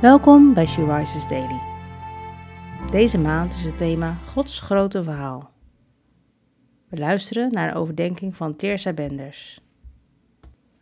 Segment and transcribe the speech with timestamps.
[0.00, 1.60] Welkom bij She Rises Daily.
[2.90, 5.50] Deze maand is het thema Gods grote verhaal.
[6.88, 9.60] We luisteren naar een overdenking van Teersa Benders.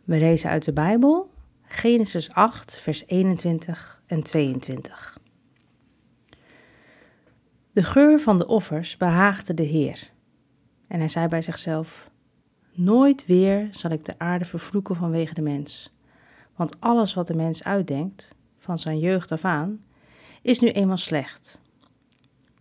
[0.03, 5.17] We lezen uit de Bijbel Genesis 8, vers 21 en 22.
[7.71, 10.11] De geur van de offers behaagde de Heer.
[10.87, 12.09] En hij zei bij zichzelf:
[12.73, 15.93] Nooit weer zal ik de aarde vervloeken vanwege de mens.
[16.55, 19.83] Want alles wat de mens uitdenkt, van zijn jeugd af aan,
[20.41, 21.59] is nu eenmaal slecht.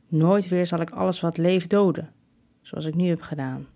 [0.09, 2.13] Nooit weer zal ik alles wat leeft doden,
[2.61, 3.67] zoals ik nu heb gedaan.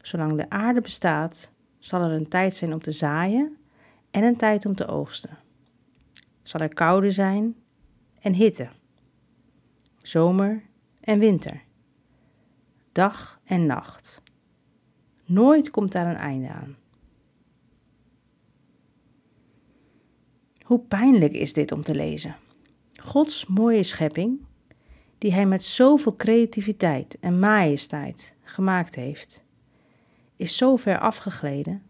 [0.00, 3.56] Zolang de aarde bestaat, zal er een tijd zijn om te zaaien
[4.10, 5.38] en een tijd om te oogsten.
[6.42, 7.56] Zal er koude zijn
[8.20, 8.68] en hitte,
[10.02, 10.62] zomer
[11.00, 11.62] en winter,
[12.92, 14.22] dag en nacht.
[15.24, 16.76] Nooit komt daar een einde aan.
[20.62, 22.36] Hoe pijnlijk is dit om te lezen?
[22.94, 24.40] Gods mooie schepping,
[25.18, 29.44] die Hij met zoveel creativiteit en majesteit gemaakt heeft,
[30.36, 31.82] is zo ver afgegleden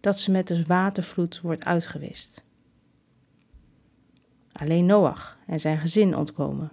[0.00, 2.44] dat ze met de watervloed wordt uitgewist.
[4.52, 6.72] Alleen Noach en zijn gezin ontkomen.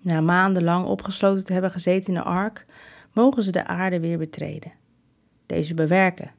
[0.00, 2.62] Na maandenlang opgesloten te hebben gezeten in de ark,
[3.12, 4.72] mogen ze de aarde weer betreden,
[5.46, 6.30] deze bewerken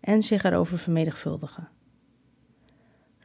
[0.00, 1.68] en zich erover vermenigvuldigen.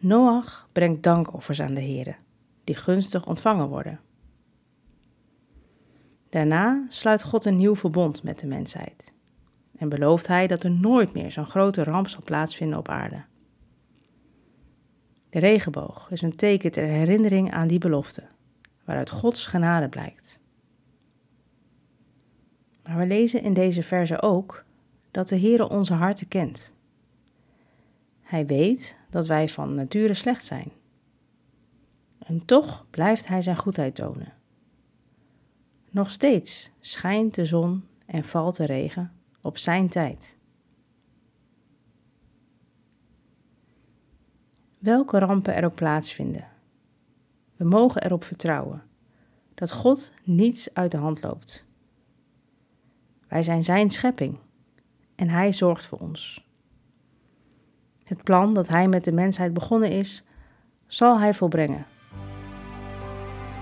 [0.03, 2.15] Noach brengt dankoffers aan de Heere,
[2.63, 3.99] die gunstig ontvangen worden.
[6.29, 9.13] Daarna sluit God een nieuw verbond met de mensheid
[9.77, 13.23] en belooft hij dat er nooit meer zo'n grote ramp zal plaatsvinden op aarde.
[15.29, 18.23] De regenboog is een teken ter herinnering aan die belofte,
[18.85, 20.39] waaruit Gods genade blijkt.
[22.83, 24.65] Maar we lezen in deze verse ook
[25.11, 26.73] dat de Heere onze harten kent
[28.31, 30.71] hij weet dat wij van nature slecht zijn.
[32.19, 34.33] En toch blijft hij zijn goedheid tonen.
[35.89, 39.11] Nog steeds schijnt de zon en valt de regen
[39.41, 40.37] op zijn tijd.
[44.77, 46.47] Welke rampen er ook plaatsvinden,
[47.55, 48.83] we mogen erop vertrouwen
[49.53, 51.65] dat God niets uit de hand loopt.
[53.27, 54.39] Wij zijn Zijn schepping
[55.15, 56.49] en Hij zorgt voor ons.
[58.11, 60.23] Het plan dat Hij met de mensheid begonnen is,
[60.87, 61.85] zal Hij volbrengen.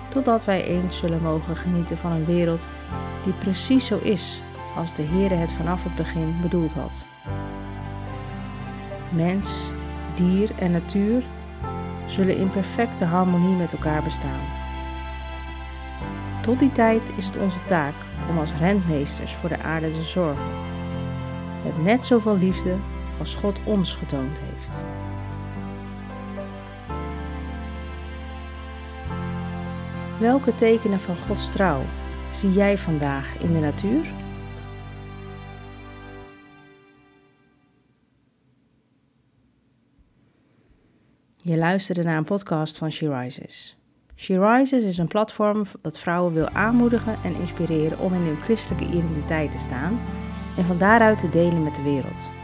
[0.10, 2.68] Totdat wij eens zullen mogen genieten van een wereld
[3.24, 4.42] die precies zo is
[4.76, 7.08] als de Heere het vanaf het begin bedoeld had.
[9.10, 9.62] Mens,
[10.16, 11.24] dier en natuur
[12.06, 14.46] zullen in perfecte harmonie met elkaar bestaan.
[16.42, 17.94] Tot die tijd is het onze taak
[18.30, 20.52] om als rentmeesters voor de aarde te zorgen.
[21.64, 22.76] Met net zoveel liefde
[23.19, 24.84] als God ons getoond heeft.
[30.19, 31.81] Welke tekenen van Gods trouw
[32.31, 34.12] zie jij vandaag in de natuur?
[41.41, 43.78] Je luisterde naar een podcast van She Rises.
[44.16, 48.86] She Rises is een platform dat vrouwen wil aanmoedigen en inspireren om in hun christelijke
[48.86, 50.00] identiteit te staan
[50.57, 52.38] en van daaruit te delen met de wereld.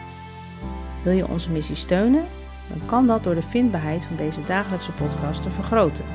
[1.06, 2.24] Wil je onze missie steunen?
[2.68, 6.06] Dan kan dat door de vindbaarheid van deze dagelijkse podcast te vergroten.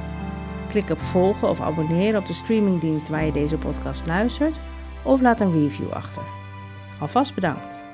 [0.68, 4.60] Klik op volgen of abonneren op de streamingdienst waar je deze podcast luistert
[5.02, 6.22] of laat een review achter.
[6.98, 7.89] Alvast bedankt.